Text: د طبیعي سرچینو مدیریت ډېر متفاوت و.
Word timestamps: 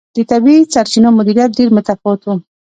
د 0.15 0.17
طبیعي 0.31 0.63
سرچینو 0.73 1.09
مدیریت 1.17 1.49
ډېر 1.57 1.69
متفاوت 1.75 2.21
و. 2.23 2.27